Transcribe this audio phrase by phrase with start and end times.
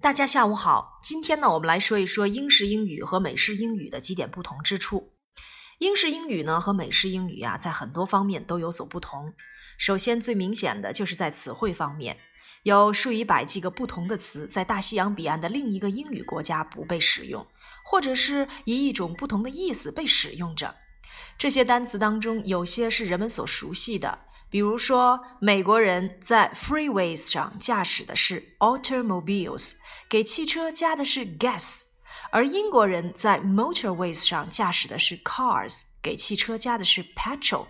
[0.00, 5.12] 大家下午好，今天呢，我们来说一说英式英语和美式英语的几点不同之处。
[5.78, 9.34] 英式英语呢和美式英语啊，在很多方面都有所不同。
[9.76, 12.18] 首先，最明显的就是在词汇方面，
[12.62, 17.44] 有数以百计个不同的词在大西洋彼岸的另一个英语国家不被使用，
[17.84, 20.76] 或者是以一种不同的意思被使用着。
[21.38, 24.20] 这些单词当中，有些是人们所熟悉的。
[24.48, 29.72] 比如说，美国人在 freeways 上驾驶的是 automobiles，
[30.08, 31.82] 给汽车加的是 gas；
[32.30, 37.66] 而英国人在 motorways 上驾驶的是 cars，给汽车加的是 petrol。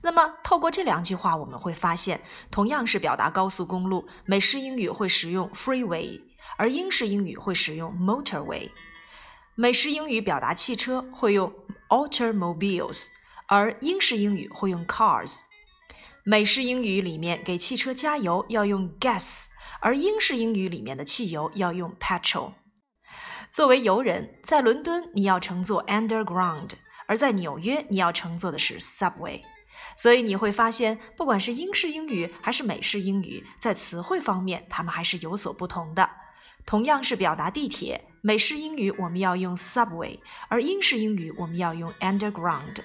[0.00, 6.20] 那么，透过这两句话，我们会发现，同样是表达高速公路，美式英语会使用 freeway，
[6.56, 8.70] 而英式英语会使用 motorway。
[9.54, 11.52] 美式英语表达汽车会用
[11.94, 13.08] automobiles，
[13.46, 15.40] 而英式英语会用 cars。
[16.24, 19.46] 美式英语里面给汽车加油要用 gas，
[19.80, 22.54] 而英式英语里面的汽油要用 petrol。
[23.50, 26.70] 作为游人，在伦敦你要乘坐 underground，
[27.06, 29.42] 而在纽约你要乘坐的是 subway。
[29.96, 36.10] 所以你会发现，不管是英式英语还是美式英语，在词汇方面它们还是有所不同的。
[36.66, 42.78] 同样是表达地铁，美式英语我们要用 subway，而英式英语我们要用 underground。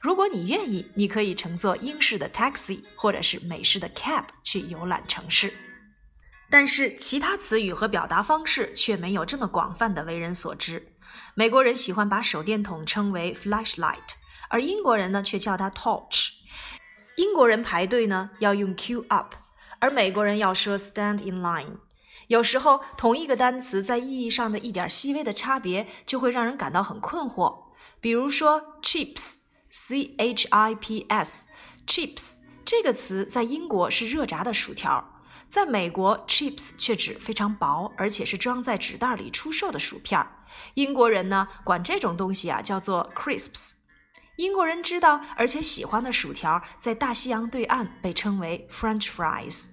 [0.00, 5.52] 如果你愿意，你可以乘坐英式的 taxi 或者是美式的 cab 去游览城市。
[6.48, 10.94] 但是其他词语和表达方式却没有这么广泛的为人所知。
[11.34, 13.98] 美国人喜欢把手电筒称为 flashlight，
[14.48, 16.30] 而英国人呢却叫它 torch。
[17.16, 19.34] 英国人排队呢要用 queue up，
[19.80, 21.76] 而美国人要说 stand in line。
[22.28, 27.64] 有时候同一个单词在意义上的一点细微的差别就会让人感到很困惑。
[28.00, 29.36] 比如说 chips。
[29.74, 40.44] C H I P S，chips 这个词在英国是热炸的薯条，在美国 chips 却指非常薄，而且是装在纸袋里出售的薯片儿。
[40.74, 43.72] 英国人呢管这种东西啊叫做 crisps。
[44.36, 49.68] 英国人知道而且喜欢的薯条，在大西洋对岸被称为 French fries。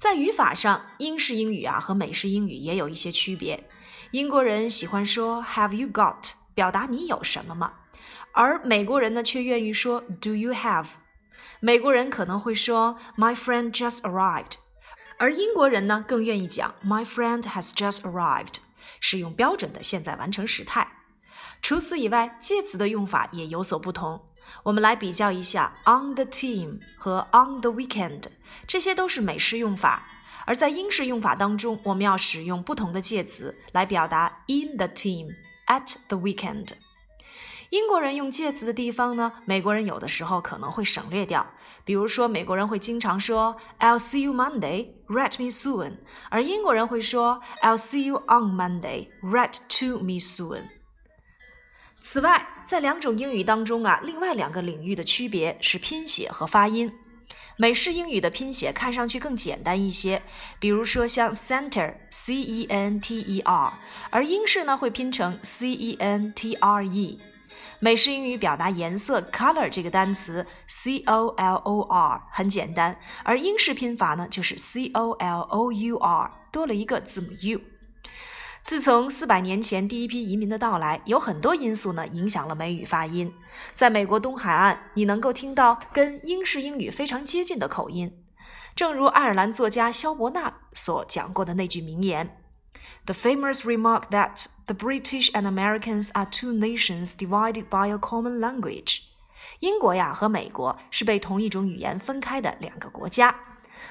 [0.00, 3.68] 在语法上，英式英语啊和美式英语也有一些区别。
[4.12, 7.74] 英国人喜欢说 Have you got，表达你有什么吗？
[8.32, 10.86] 而美国人呢，却愿意说 "Do you have？"
[11.60, 14.52] 美国人可能会说 "My friend just arrived"，
[15.18, 18.54] 而英国人呢，更愿意讲 "My friend has just arrived"，
[19.00, 20.90] 使用标准的现在完成时态。
[21.60, 24.29] 除此以外，介词的用法也有所不同。
[24.64, 28.24] 我们来比较一下 "on the team" 和 "on the weekend"，
[28.66, 30.06] 这些都是美式用法。
[30.46, 35.34] 而在英式用法当中，我们要使用不同的介词来表达 "in the team",
[35.66, 36.68] "at the weekend"。
[37.68, 41.46] 英国人用介词的地方呢，美国人有的时候可能会省略掉。
[41.84, 45.98] 比如说，美国人会经常说 "I'll see you Monday, write me soon"，
[46.30, 50.79] 而英国人会说 "I'll see you on Monday, write to me soon"。
[52.00, 56.90] 此外，在两种英语当中啊，另外两个领域的区别是拼写和发音。
[57.56, 60.22] 美式英语的拼写看上去更简单一些，
[60.58, 63.78] 比如说像 center，c e n t e r，
[64.08, 67.20] 而英式呢会拼成 c e n t r e。
[67.78, 77.28] 美式英语表达颜色 color 这个单词 c o l o r 很简单，而英式拼法呢就是 c o l o u r 多了一个字母
[77.42, 77.60] u。
[78.64, 83.34] 自从四百年前第一批移民的到来，有很多因素呢影响了美语发音。
[83.74, 88.22] 在美国东海岸，你能够听到跟英式英语非常接近的口音，
[88.76, 92.36] 正如爱尔兰作家萧伯纳所讲过的那句名言。
[93.06, 99.00] The famous remark that the British and Americans are two nations divided by a common language。
[99.60, 103.34] 英国呀和美国是被同一种语言分开的两个国家。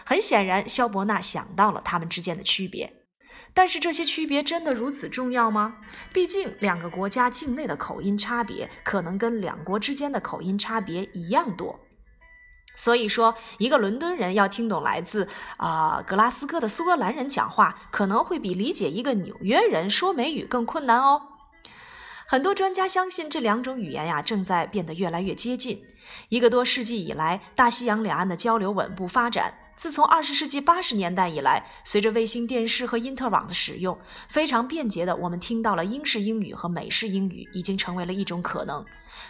[0.06, 2.99] 很显然，萧伯纳想到了他们之间的区别。
[3.54, 5.78] 但是这些区别真的如此重要吗？
[6.14, 11.80] 毕竟两个国家境内的口音差别可能跟两国之间的口音差别一样多。
[12.78, 15.28] 所以说，一个伦敦人要听懂来自
[15.58, 21.24] 啊格拉斯哥的苏格兰人讲话，可能会比理解一个纽约人说美语更困难哦。
[22.26, 25.84] 很多专家相信，这两种语言呀正在变得越来越接近。
[26.30, 33.98] 一个多世纪以来，大西洋两岸的交流稳步发展，自从二十世纪八十年代以来，随着卫星电视和因特网的使用，
[34.28, 38.86] 非常便捷的，我们听到了英式英语和美式英语已经成为了一种可能。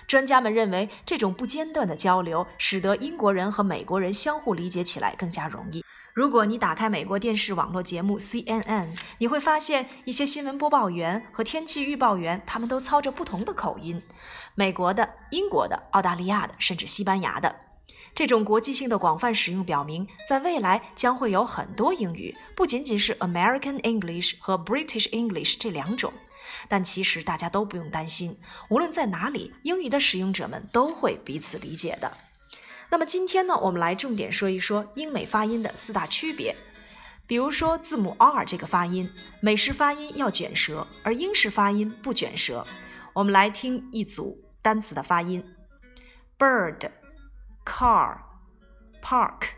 [0.07, 5.85] 专家们认为，这种不间断的交流使得英国人和美国人相互理解起来更加容易。
[6.15, 8.87] 如果你打开美国电视网络节目 CNN，
[9.19, 14.01] 你会发现一些新闻播报员和天气预报员，他们都操着不同的口音：
[14.55, 17.68] 美国的、英国的、澳大利亚的，甚至西班牙的。
[18.19, 26.11] 这种国际性的广泛使用表明，在未来将会有很多英语，不仅仅是 American English 和 British English 这两种。
[26.67, 28.37] 但其实大家都不用担心，
[28.69, 32.11] 无论在哪里，英语的使用者们都会彼此理解的。
[32.89, 36.53] 那么今天呢，我们来重点说一说英美发音的四大区别。
[37.25, 42.67] 比如说字母 R 这个发音，美式发音要卷舌，而英式发音不卷舌。
[43.13, 45.41] 我们来听一组单词的发音
[46.37, 46.98] ：bird。
[47.69, 48.21] Car,
[48.99, 49.49] park,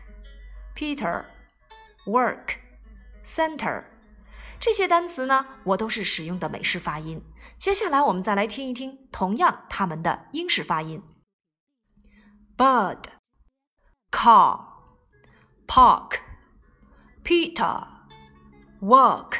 [0.76, 1.24] Peter,
[2.04, 2.58] work,
[3.24, 3.84] center，
[4.60, 7.24] 这些单词呢，我都是使用的美式发音。
[7.56, 11.02] 接下来我们再来听一听同样它们的英式发音
[12.56, 13.04] ：bird,
[14.10, 14.60] car,
[15.66, 16.18] park,
[17.24, 17.86] Peter,
[18.80, 19.38] work,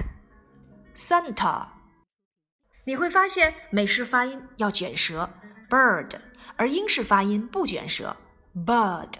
[0.94, 1.68] center。
[2.84, 5.28] 你会发现美式发音要卷舌
[5.68, 6.18] ，bird，
[6.56, 8.16] 而英式发音不卷舌。
[8.53, 9.19] bird,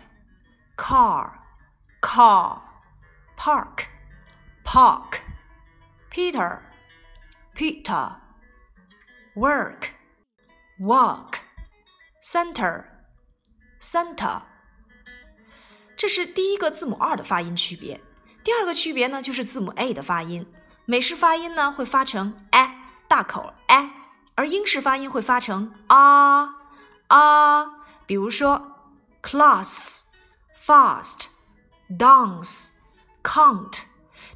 [0.75, 1.31] car,
[2.01, 2.61] car,
[3.37, 3.85] park,
[4.63, 5.21] park,
[6.09, 6.61] Peter,
[7.53, 8.15] Peter,
[9.35, 9.89] work,
[10.79, 11.39] work,
[12.23, 12.85] center,
[13.79, 14.41] center。
[15.95, 18.01] 这是第一个字母 R 的发音区别。
[18.43, 20.51] 第二个区别呢，就是字母 A 的发音。
[20.85, 22.75] 美式发音呢会发成 a
[23.07, 23.91] 大口 a，
[24.35, 26.55] 而英式发音会发成啊
[27.07, 27.65] 啊。
[28.07, 28.70] 比如说。
[29.22, 30.02] class,
[30.58, 31.26] fast,
[31.88, 32.68] dance,
[33.22, 33.82] count，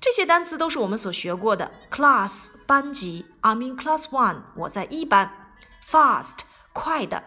[0.01, 1.73] 这些单词都是我们所学过的。
[1.91, 5.53] class 班级，I'm in class one，我在一班。
[5.85, 6.39] fast
[6.73, 7.23] 快的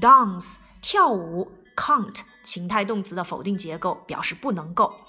[0.00, 5.00] ，dance 跳舞，count 情态动词的否定结构，表示不能够。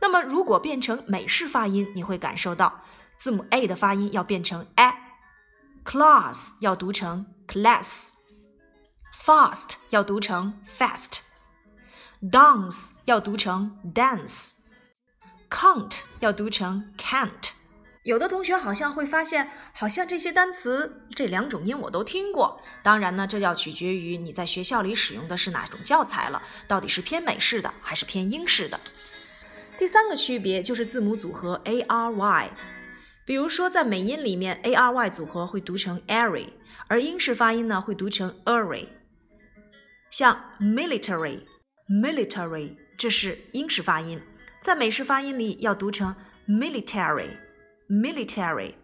[0.00, 2.82] 那么如果变成美式发音，你会感受到
[3.16, 8.14] 字母 a 的发音要变成 a，class 要读成 class，fast
[9.90, 11.20] 要读成 fast。
[12.30, 17.52] Dance 要读成 dance，count 要读成 can't。
[18.02, 22.60] 有的同学好像会发现，好像这些单词这两种音我都听过。
[22.82, 28.80] 当然呢，这要取决于你在学校里使用的是哪种教材了，到底是偏美式的还是偏英式的。
[29.78, 32.50] 第三个区别就是字母组合 a r y。
[33.24, 36.48] 比如说在美音里面，a r y 组合会读成 ary，
[36.88, 38.88] 而英式发音呢会读成 ary，。
[40.10, 41.42] 像 military。
[41.88, 44.22] military，这是英式发音，
[44.60, 46.16] 在美式发音里要读成
[46.48, 48.74] military，military。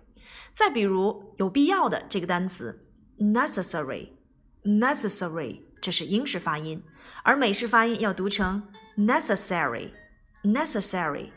[0.53, 2.87] 再比如有必要的这个单词
[3.19, 6.85] necessary，necessary，这是英式发音，
[7.25, 11.31] 而美式发音要读成 necessary，necessary。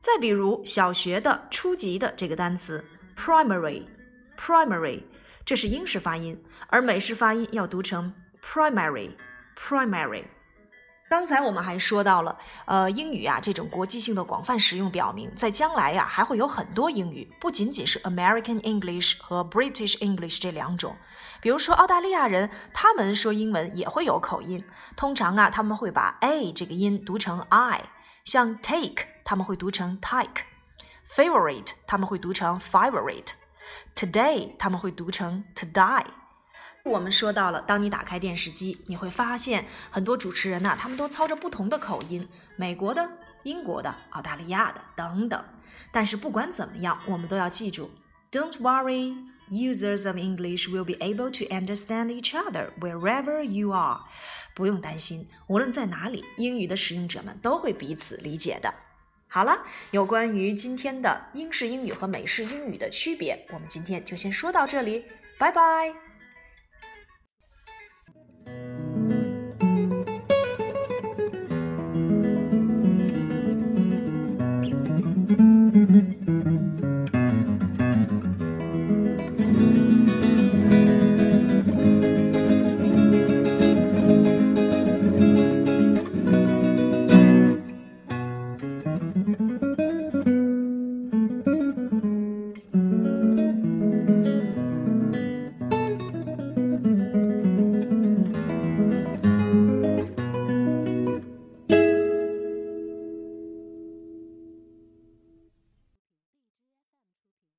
[0.00, 2.84] 再比如小学的、初级的这个单词
[3.16, 5.02] primary，primary，
[5.44, 10.24] 这是英式发音，而美式发音要读成 primary，primary。
[11.14, 20.96] 刚才我们还说到了，呃，英语啊这种国际性的广泛使用，表明在将来呀还会有很多英语，不仅仅是 American English 和 British English 这两种。
[21.40, 24.64] 比如说澳大利亚人，他们说英文也会有口音，
[24.96, 27.84] 通常啊他们会把 a 这个音读成 i，
[28.24, 36.02] 像 take 他们会读成 take，favorite 他们会读成 favorite，today 他们会读成 today。
[36.84, 43.10] 我们说到了，当你打开电视机，你会发现很多主持人呐，他们都操着不同的口音，美国的、
[43.42, 45.42] 英国的、澳大利亚的等等。
[45.90, 47.90] 但是不管怎么样，我们都要记住
[48.30, 49.16] ，Don't worry,
[49.50, 54.00] users of English will be able to understand each other wherever you are。
[54.54, 58.72] 不用担心，无论在哪里，英语的使用者们都会彼此理解的。
[59.26, 65.06] 好了，有关于今天的英式英语和美式英语的区别，我们今天就先说到这里，
[65.38, 66.03] 拜拜。